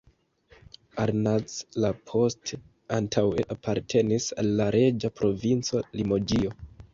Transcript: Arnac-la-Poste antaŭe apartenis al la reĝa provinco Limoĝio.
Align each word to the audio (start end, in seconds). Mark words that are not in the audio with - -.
Arnac-la-Poste 1.03 2.59
antaŭe 2.97 3.45
apartenis 3.57 4.27
al 4.45 4.51
la 4.63 4.69
reĝa 4.79 5.13
provinco 5.21 5.85
Limoĝio. 6.01 6.57